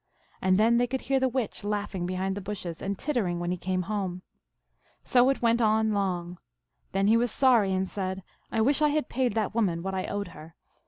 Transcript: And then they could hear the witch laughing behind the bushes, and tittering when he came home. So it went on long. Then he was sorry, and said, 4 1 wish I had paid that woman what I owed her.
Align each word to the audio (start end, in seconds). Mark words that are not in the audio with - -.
And 0.41 0.57
then 0.57 0.77
they 0.79 0.87
could 0.87 1.01
hear 1.01 1.19
the 1.19 1.29
witch 1.29 1.63
laughing 1.63 2.07
behind 2.07 2.35
the 2.35 2.41
bushes, 2.41 2.81
and 2.81 2.97
tittering 2.97 3.39
when 3.39 3.51
he 3.51 3.55
came 3.57 3.83
home. 3.83 4.23
So 5.03 5.29
it 5.29 5.43
went 5.43 5.61
on 5.61 5.93
long. 5.93 6.39
Then 6.91 7.05
he 7.05 7.17
was 7.17 7.31
sorry, 7.31 7.71
and 7.71 7.87
said, 7.87 8.23
4 8.49 8.61
1 8.61 8.65
wish 8.65 8.81
I 8.81 8.89
had 8.89 9.09
paid 9.09 9.33
that 9.35 9.53
woman 9.53 9.83
what 9.83 9.93
I 9.93 10.07
owed 10.07 10.29
her. 10.29 10.55